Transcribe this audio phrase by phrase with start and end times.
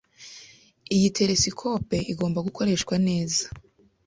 [0.95, 3.43] Iyi telesikope igomba gukoreshwa neza.